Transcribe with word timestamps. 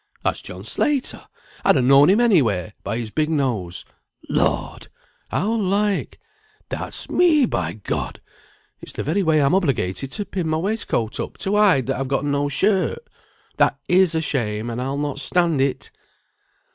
"That's 0.23 0.41
John 0.41 0.63
Slater! 0.63 1.27
I'd 1.63 1.75
ha' 1.75 1.83
known 1.83 2.09
him 2.09 2.19
anywhere, 2.19 2.73
by 2.83 2.97
his 2.97 3.11
big 3.11 3.29
nose. 3.29 3.85
Lord! 4.29 4.87
how 5.29 5.51
like; 5.53 6.19
that's 6.69 7.07
me, 7.07 7.45
by 7.45 7.73
G, 7.73 7.93
it's 8.79 8.93
the 8.93 9.03
very 9.03 9.21
way 9.21 9.39
I'm 9.43 9.53
obligated 9.53 10.09
to 10.13 10.25
pin 10.25 10.47
my 10.49 10.57
waistcoat 10.57 11.19
up, 11.19 11.37
to 11.37 11.55
hide 11.55 11.85
that 11.85 11.99
I've 11.99 12.07
gotten 12.07 12.31
no 12.31 12.49
shirt. 12.49 13.07
That 13.57 13.77
is 13.87 14.15
a 14.15 14.21
shame, 14.21 14.71
and 14.71 14.81
I'll 14.81 14.97
not 14.97 15.19
stand 15.19 15.61
it." 15.61 15.91